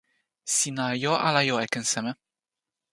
sina 0.55 0.85
jo 1.01 1.13
ala 1.27 1.41
jo 1.49 1.55
e 1.65 1.67
ken 1.73 1.85
seme? 1.91 2.11